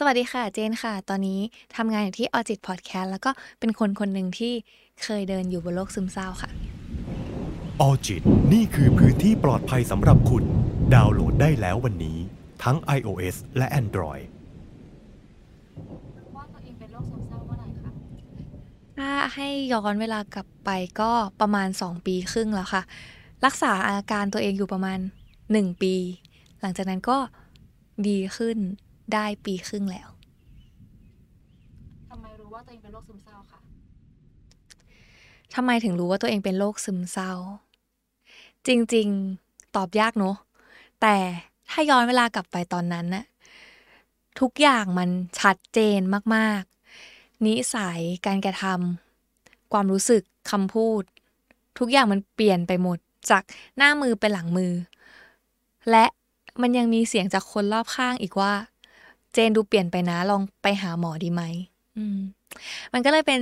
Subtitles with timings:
[0.00, 1.40] สวัสดีค่ะเจนค่ะ ตอนนี้
[1.76, 4.52] ทำงานอยู่ที่ออจิตพอดแคสต์แล้วก็เป็นคนคนหนึ่งที่
[5.02, 6.50] เคยเดินอยู่บนโลกซึมเศร้าค่ะ
[7.80, 8.22] ออจิต
[8.52, 10.44] นี่คือพื้นที่ปลอดภัยสำหรับคุณ
[10.94, 12.18] ดาวน์โหลดได้แล้ววันนี้
[12.62, 14.24] ทั้ง iOS และ Android
[16.36, 17.90] ว่าตัวเองเป็นโรคซึมเศร้าเมื่อไหร่คะ
[18.98, 20.70] ถ้าให้ย้อนเวลากลับไป
[21.00, 21.10] ก็
[21.40, 22.82] ประมาณ 2 ปีครึ่งแล้วค่ะ
[23.44, 24.98] รักษาอาการตัวเองอยู่ประมาณ
[25.40, 25.94] 1 ปี
[26.60, 27.18] หลังจากนั้นก็
[28.08, 28.58] ดีขึ้น
[29.12, 30.08] ได้ปีครึ่งแล้ว
[32.10, 33.58] ทำไมรู้ว่าตัวเองเป็นโรคซึมเศร้าคะ
[35.54, 37.32] ทำไมถึงรู้ว่าตัวเองเป็นโรคซึมเศร้า
[38.66, 40.36] จริงๆตอบยากเนอะ
[41.00, 41.16] แต่
[41.70, 43.24] ถ้าย้อนเวลากลับไปตอนนั้นน่ะ
[44.40, 46.00] ทุกอย่างมันชัดเจน
[46.34, 51.02] มากๆ นิสัยการกระทำความรู้สึกคำพูด
[51.78, 52.98] ทุกอย่างมันเปลี่ยนไปหมด
[53.30, 53.42] จาก
[53.76, 54.72] หน้ามือเป็นหลังมือ
[55.90, 56.06] และ
[56.60, 58.52] มันยังมีเสียงจากคนรอบข้างอีกว่า
[59.32, 61.42] เจนดูเปลี่ยนไปนะ ลองไปหาหมอดีไหม
[61.98, 62.18] อืม
[62.92, 63.40] มันก็เลยเป็น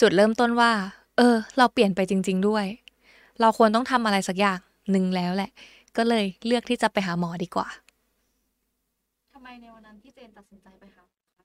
[0.00, 0.70] จุดเริ่มต้นว่า
[1.16, 2.66] เออ เราเปลี่ยนไปจริง ๆ ด้วย
[3.40, 4.58] เราควรต้องทำอะไรสักอย่าง
[4.90, 5.50] หนึ่งแล้วแหละ
[5.96, 7.68] ก็เลยเลือกที่จะไปหาหมอดีกว่า
[9.32, 11.44] ทำไมในวันนั้นที่เจนตัดสินใจไปหาหมอคะ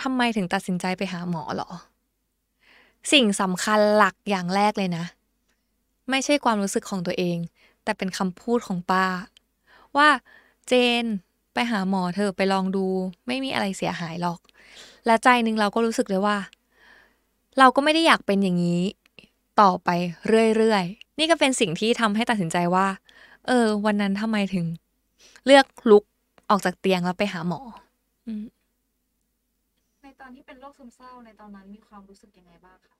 [0.00, 1.70] ทำไมถึงตัดสินใจไปหาหมอเหรอ
[3.12, 5.04] สิ่งสำคัญหลักอย่างแรกเลยนะ
[6.10, 7.38] ไม่ใช่ความรู้สึกของตัวเอง
[7.84, 9.06] แต่เป็นคำพูดของป้า
[9.96, 10.08] ว่า
[10.68, 11.04] เจน
[11.54, 12.86] ไปหาหมอเธอะไปลองดู
[13.26, 14.38] ไม่มีอะไรเสียหายหรอก
[15.06, 16.36] และใจหนึ่งเราก็รู้สึกเลยว่า
[17.58, 18.82] เราก็ไม่ได้อยากเป็นอย่างนี้
[19.60, 19.88] ต่อไป
[20.56, 22.86] เรื่อยๆ นี่ก็เป็นสิ่งที่ทำให้ตัดสินใจว่า
[23.46, 24.66] เออ วันนั้นทำไมถึง
[25.46, 26.04] เลือกลุก
[26.50, 27.60] ออกจากเตียงแล้วไปหาหมอ
[28.26, 28.44] อืม
[30.02, 32.96] ในตอนที่เป็นโรคซึมเศร้าในตอนนั้นมีความรู้สึกยังไงบ้างคะ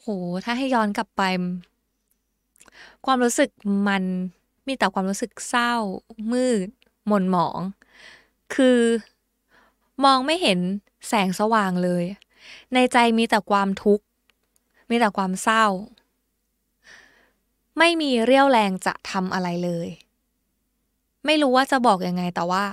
[0.00, 0.06] โห
[0.44, 1.22] ถ้าให้ย้อนกลับไป
[3.06, 3.50] ความรู้สึก
[3.88, 4.04] มัน
[4.66, 5.74] มีแต่ความรู้สึกเศร้า
[6.32, 6.68] มืด
[7.06, 7.60] หม่นหมอง
[8.54, 8.80] คือ
[10.04, 10.58] มองไม่เห็น
[11.08, 12.04] แสงสว่างเลย
[12.74, 14.04] ในใจมีแต่ความทุกข์
[14.90, 15.66] มีแต่ความเศร้า
[17.78, 19.88] ไม่มีเรี่ยวแรงจะทำอะไรเลย
[21.26, 22.64] ไม่รู้ว่าจะบอกยังไงแต่ว่า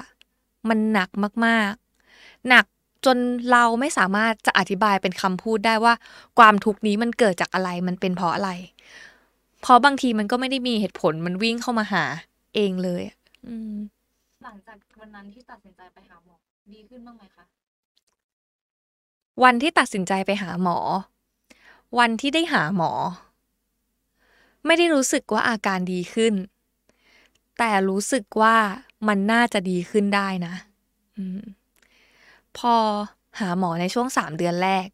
[0.70, 1.10] มันหนัก
[1.46, 2.66] มากๆ หนัก
[3.06, 3.18] จน
[3.52, 5.94] เราไม่สามารถจะอธิบายเป็นคำพูดได้ว่า
[6.40, 8.52] ความทุกข์นี้มันเกิดจากอะไร มันเป็นเพราะอะไร
[9.64, 12.04] เพราะบางทีมันก็ไม่ได้มีเหตุผลมันวิ่งเข้ามาหา
[12.56, 13.76] เองเลยอะอืม
[14.44, 16.36] หลังจากวันนั้นที่ตัดสินใจไปหาหมอ
[16.74, 17.44] ดีขึ้นบ้างไหมคะ
[19.44, 20.78] วันที่ตัดสินใจไปหาหมอ
[22.00, 22.92] วันที่ได้หาหมอ
[24.66, 26.34] ไม่ได้รู้สึกว่าอาการดีขึ้น
[27.58, 28.56] แต่รู้สึกว่า
[29.08, 30.54] มันน่าจะดีขึ้นได้นะ
[31.18, 31.42] อืม
[32.58, 32.76] พอ
[33.40, 34.88] หาหมอในช่วงสามเดือนแรก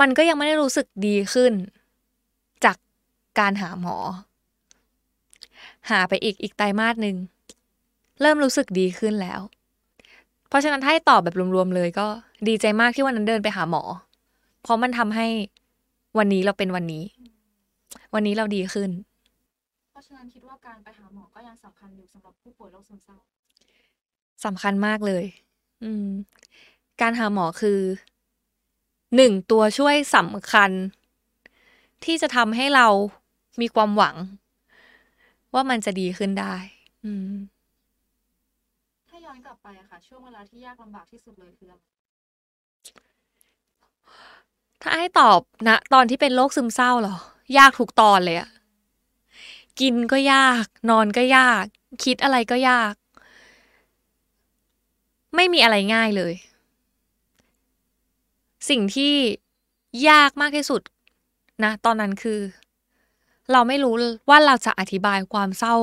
[0.00, 1.77] มันก็ยังไม่ได้รู้สึกดีขึ้นจาก
[3.38, 3.96] การหาหมอ
[5.90, 7.16] หาไปอีกอีกไตรมาสหนึ่ง
[8.20, 9.40] เริ่มรู้สึกดีขึ้นแล้ว
[10.48, 12.06] เพราะฉะนั้นถ้าให้ตอบแบบรวมๆเลยก็
[12.48, 13.82] ดีใจมากที่วันนั้นเดินไปหาหมอ
[14.62, 15.26] เพราะมันทำให้
[16.18, 17.04] วันนี้เราเป็นวันนี้
[18.14, 18.90] วันนี้เราดีขึ้น
[19.90, 23.16] เพราะฉะนั้นคิดว่าการไปหาหมอก็ยังสำคัญอยู่สำหรับผู้ป่วยโรคซึมเศร้า
[24.44, 25.24] สำคัญมากเลย
[25.82, 26.08] อืม
[27.00, 27.80] การหาหมอคือ
[29.16, 30.70] หนึ่งตัวช่วยสำคัญ
[32.04, 32.88] ที่จะทำให้เรา
[33.60, 34.16] มีความหวัง
[35.54, 36.54] ว่ามันจะดีขึ้นได้
[37.04, 37.34] อืม
[39.08, 41.82] ถ้าย้อนกลับไปอะค่ะ ช่วงเวลาที่ยากลำบากที่สุดเลยคืออะไร
[44.82, 47.16] ถ้าให้ตอบนะ ตอนที่เป็นโรคซึมเศร้าเหรอ
[47.58, 48.48] ยากทุกตอนเลยอะ
[49.80, 51.64] กินก็ยาก นอนก็ยาก
[52.04, 52.94] คิดอะไรก็ยาก
[55.34, 56.34] ไม่มีอะไรง่ายเลย
[58.70, 59.14] สิ่งที่
[60.08, 60.82] ยากมากที่สุด
[61.64, 62.40] นะ ตอนนั้นคือ
[63.52, 63.94] เราไม่รู้
[64.28, 65.74] ว่าเราจะอธิบายความเศร้า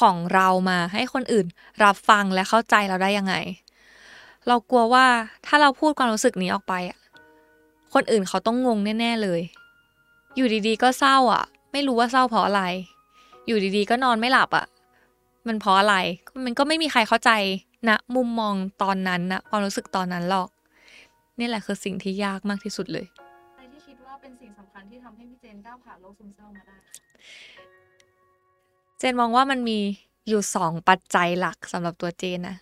[0.00, 1.46] ของเรามาให้คนอื่น
[1.84, 3.34] รับฟังและเข้าใจเราได้ยังไง
[4.48, 5.06] เรากลัวว่า
[5.46, 6.98] ถ้าเราพูดความรู้สึกนี้ออกไปอะ
[7.94, 9.40] คนอื่นเขาต้องงงแน่ ๆเลย
[10.36, 12.62] อยู่ดีๆ ก็เศร้าอะ ไม่รู้ว่าเศร้าเพราะอะไร
[13.46, 14.66] อยู่ดีๆ ก็นอนไม่หลับอะ
[15.46, 15.96] มันเพราะอะไร
[16.44, 17.30] มันก็ไม่มีใครเข้าใจ
[17.88, 20.48] นะมุมมองตอนนั้นนะความรู้สึกตอนนั้นหรอก
[21.38, 23.06] นี่แหละคือสิ่งที่ยากมากที่สุดเลย
[24.28, 26.76] เป็นสิ่งสำคัญที่ทำให้พี่เจนก้าวผ่านโรคซึมเศร้ามาได้
[28.98, 29.78] เจนมองว่ามันมี
[30.28, 32.56] อยู่สองปัจจัยหลักสำหรับตัวเจนนะ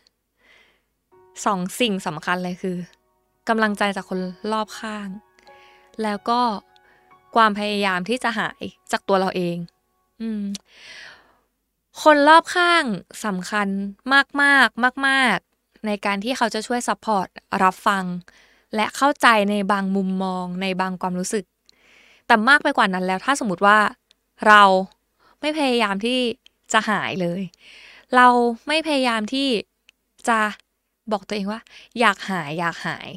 [1.45, 2.77] สองสิ่งสำคัญเลยคือ
[3.49, 4.21] กำลังใจจากคน
[4.53, 5.09] รอบข้าง
[6.03, 6.41] แล้วก็
[7.37, 9.57] ความพยายามที่จะหายจากตัวเราเอง
[10.21, 10.43] อืม
[12.03, 12.85] คนรอบข้าง
[13.25, 13.69] สำคัญ
[14.15, 15.39] มากมากมากมาก
[15.87, 17.27] ในการที่เขาจะช่วย support
[17.63, 18.05] รับฟัง
[18.75, 21.45] และเข้าใจในบางมุมมองในบางความรู้สึก
[22.27, 23.79] แต่มากไปกว่านั้นแล้วถ้าสมมติว่า
[24.47, 24.63] เรา
[25.41, 26.19] ไม่พยายามที่
[26.73, 27.43] จะหายเลย
[28.17, 28.27] เรา
[28.69, 29.49] ไม่พยายามที่
[30.29, 30.39] จะ
[31.13, 31.61] บอกตัวเองว่า
[32.01, 33.09] อยากหายอยากหาย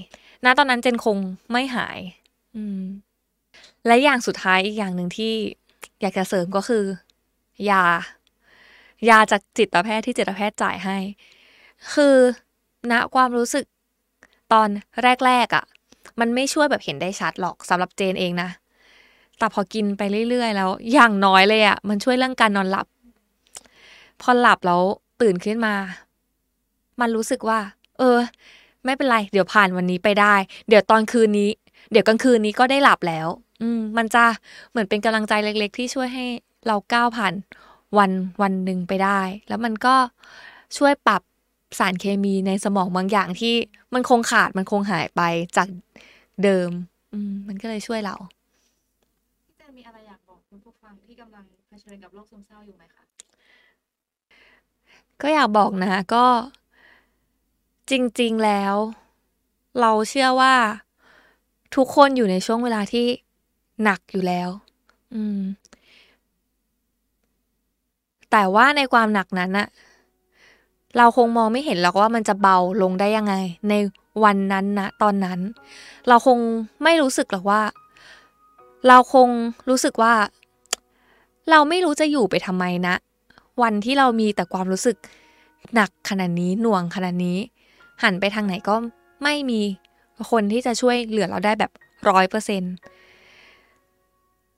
[0.44, 1.18] ณตอนนั้นเจนคง
[1.52, 2.00] ไม่หาย
[2.56, 2.82] อืม
[3.86, 5.34] และอย่างสุดท้ายอีกอย่างหนึ่งที่
[6.02, 6.84] อยากจะเสริมก็คือ
[7.72, 7.84] ยา
[9.10, 10.98] ยาจากจิตแพทย์ที่จิตแพทย์จ่ายให้
[11.94, 12.16] คือ
[12.92, 13.66] ณความรู้สึก
[14.54, 14.70] ตอน
[15.26, 15.66] แรกๆอะ่ะ
[16.20, 18.50] มันไม่ช่วยแบบเห็นได้ชัดหรอกสำหรับเจนเองนะ
[19.40, 22.88] แต่พอกินไปเรื่อยๆ แล้ว อย่างน้อยเลยอะ่ะ มันช่วยเรื่องการนอนหลับ
[24.22, 24.82] พอหลับแล้ว
[25.22, 25.74] ตื่นขึ้นมา
[27.00, 27.60] มันรู้สึกว่า
[27.98, 28.18] เออ
[28.86, 30.36] ไม่เป็นไร เดี๋ยวผ่านวันนี้ไปได้
[30.68, 31.50] เดี๋ยวตอนคืนนี้
[31.92, 33.28] เดี๋ยวกลางคืนนี้ก็ได้หลับแล้ว
[33.62, 34.24] อืม มันจะ
[34.72, 36.26] เหมือนเป็นกำลังใจเล็ก ๆ ที่ช่วยให้
[36.68, 37.34] เราก้าวผ่าน
[37.98, 38.12] วัน
[38.42, 39.96] วันหนึ่งไปได้ แล้วมันก็
[40.78, 41.22] ช่วยปรับ
[41.80, 43.54] สารเคมีในสมองบางอย่างที่
[43.94, 45.22] มันคงขาดมันคงหายไป
[45.58, 45.68] จาก
[46.44, 46.70] เดิม
[47.14, 48.16] อืม มันก็เลยช่วยเรา
[49.46, 53.04] พี่เจนมีอะไรอยากบอกคุณผู้ ฟังที่กำลังเผชิญกับโรคซึมเศร้าอยู่ไหมคะ
[55.22, 56.26] ก็อยากบอกนะก็
[57.90, 58.76] จริง ๆ แล้ว
[59.82, 60.56] เราเชื่อว่า
[61.76, 63.06] ทุกคนอยู่ในช่วงเวลาที่
[63.84, 64.50] หนักอยู่แล้ว
[65.16, 65.42] อืม
[68.32, 69.68] แต่ว่าในความหนักนั้นอะ
[70.98, 73.34] เราคงมองไม่เห็นหรอกว่ามันจะเบาลงได้ยังไง
[73.70, 73.74] ใน
[74.24, 75.40] วันนั้นนะตอนนั้น
[76.08, 76.38] เราคง
[76.84, 77.62] ไม่รู้สึกหรอกว่า
[78.88, 79.30] เราคง
[79.72, 80.14] รู้สึกว่า
[81.50, 82.96] เราไม่รู้จะอยู่ไปทำไมนะ
[83.62, 84.98] วันที่เรามีแต่ความรู้สึก
[85.74, 87.38] หนักขนาดนี้หน่วงขนาดนี้
[88.04, 88.76] หันไปทางไหนก็
[89.24, 89.62] ไม่มี
[90.32, 91.72] คนที่จะช่วยเหลือเราได้แบบ
[92.10, 92.64] ร้อยเปอร์เซ็น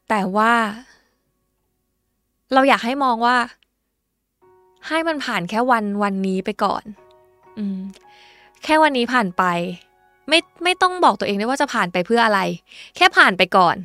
[0.10, 0.54] แต่ว่า
[2.54, 3.38] เราอยากให้มองว่า
[4.88, 6.84] ให้มันผ่านแค่วันวันนี้ไปก่อน
[7.58, 7.80] อืม
[8.64, 9.44] แค่วันนี้ผ่านไป
[10.30, 12.40] ไม่ไม่ต้องบอกตัวเองด้วยว่าจะผ่านไปเพื่ออะไร
[12.96, 13.76] แค่ผ่านไปก่อน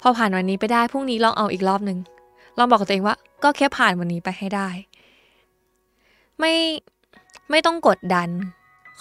[0.00, 1.98] พอผ่านวันนี้ไปได้พรุ่งนี้ลองเอาอีกรอบหนึ่ง
[2.58, 4.68] ลองบอกกับตัวเองว่า ก็แค่ผ่านวันนี้ไปให้ได้
[6.38, 6.54] ไม่
[7.50, 8.28] ไม่ต้องกดดัน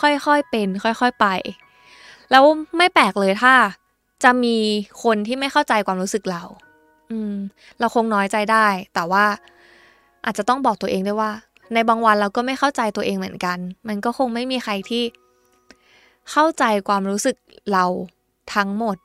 [0.01, 1.27] ค่อยๆเป็น ค่อยๆไป
[2.31, 2.43] แล้ว
[2.77, 3.53] ไม่แปลกเลยถ้า
[4.23, 4.55] จะมี
[5.03, 6.43] คนที่ไม่เข้าใจความรู้สึกเรา
[7.11, 7.33] อืม
[7.79, 9.25] เราคงน้อยใจได้ แต่ว่า
[10.25, 11.31] อาจจะต้องบอกตัวเองด้วยว่า
[11.73, 13.57] ในบางวันเราก็ไม่เข้าใจตัวเองเหมือนกัน
[13.87, 15.03] มันก็คงไม่มีใครที่
[16.31, 17.35] เข้าใจความรู้สึก
[17.73, 17.85] เรา
[18.55, 18.97] ทั้งหมด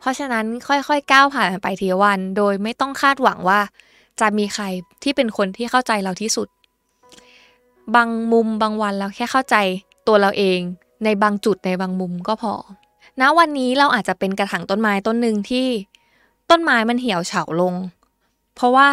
[0.00, 3.60] เพราะฉะนั้นค่อยๆก้าวผ่านไปทีวัน โดยไม่ต้องคาดหวังว่า
[4.20, 4.64] จะมีใคร
[5.02, 6.48] ที่เป็นคนที่เข้าใจเราที่สุด
[7.94, 9.56] บางมุมบางวันเราแค่เข้าใจ
[10.06, 10.60] ตัวเราเอง
[11.04, 12.54] ในบางจุดในบางมุมก็พอ
[13.20, 15.66] ณวันนี้เราอาจจะเป็นกระถางต้นไม้ต้นหนึ่งที่
[16.50, 17.74] ต้นไม้มันเหี่ยวเฉาลง
[18.54, 18.88] เพราะว่า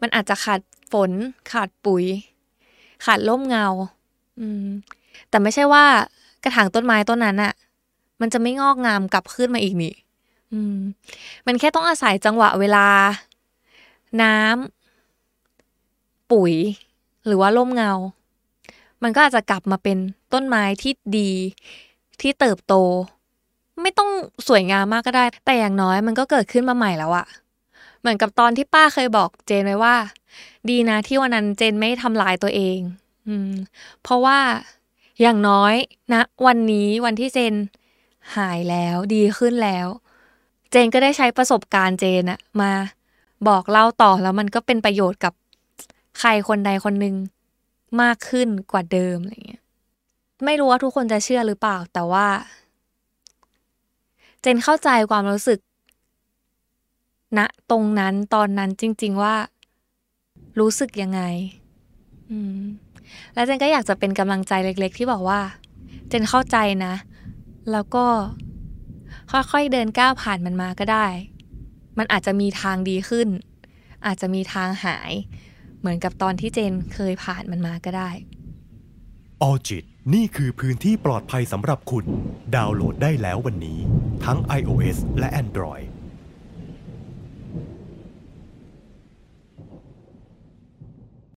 [0.00, 0.60] มันอาจจะขาด
[0.92, 1.10] ฝน
[1.52, 2.04] ขาดปุ๋ย
[3.04, 3.66] ขาดร่มเงา
[4.40, 4.66] อืม
[5.28, 5.84] แต่ไม่ใช่ว่า
[6.44, 7.52] กระถางต้นไม้ต้นนั้นอะ
[8.20, 9.94] มันจะไม่งอกงามกลับขึ้นมาอีกนี่
[10.52, 10.78] อืม
[11.46, 12.86] มันแค่ต้องอาศัยจังหวะเวลา
[14.22, 16.54] น้ำปุ๋ย
[17.26, 17.92] หรือว่าร่มเงา
[19.02, 19.98] มันก็อาจจะกลับมาเป็น
[20.32, 21.30] ต้นไม้ที่ดี
[22.20, 22.74] ที่เติบโต
[23.82, 24.10] ไม่ต้อง
[24.48, 27.26] สวยงามมากก็ได้ แต่อย่างน้อยมันก็เกิดขึ้นมาใหม่แล้วอะ
[28.00, 29.96] เหมือนกับตอนที่ป้าเคยบอกเจนไว้ว่า
[30.70, 32.78] ดีนะที่วันนั้นเจนไม่ทำลายตัวเอง
[33.28, 33.50] อืม
[34.02, 34.38] เพราะว่า
[35.22, 35.74] อย่างน้อย
[36.12, 37.54] นะ วันนี้วันที่เจน
[38.36, 39.88] หายแล้วดีขึ้นแล้ว
[40.70, 42.72] เจนก็ได้ใช้ประสบการณ์เจนอะมา
[43.48, 45.32] บอกเล่าต่อแล้วมันก็เป็นประโยชน์กับ
[46.18, 47.14] ใครคนใดคนหนึ่ง
[48.00, 49.62] มากขึ้นกว่าเดิมอะไรเงี้ย
[50.44, 52.26] ไม่รู้ว่าทุกคนจะเชื่อหรือเปล่า แต่ว่า
[54.40, 55.58] เจนเข้าใจความรู้สึก
[57.38, 59.34] ณนะตรงนั้นตอนนั้นจริง ๆว่า
[60.60, 61.22] รู้สึกยังไง
[62.30, 62.60] อืม
[63.34, 65.40] แล้วเจนก็อยากจะเป็นกำลังใจเล็ก ๆ ที่บอกว่า
[66.08, 66.56] เจนเข้าใจ
[66.86, 66.94] นะ
[67.72, 68.04] แล้วก็
[69.30, 71.06] ค่อยๆเดินก้าวผ่านมันมาก็ได้
[71.98, 73.28] มันอาจจะมีทางดีขึ้น
[74.06, 75.12] อาจจะมีทางหาย
[75.78, 78.10] เหมือนกับตอนที่เจนเคยผ่านมันมาก็ได้
[79.42, 82.06] ออจิตนี่คือพื้นที่ปลอดภัยสำหรับคุณ
[82.54, 83.80] ดาวน์โหลดได้แล้ววันนี้
[84.24, 85.86] ทั้ง iOS และ Android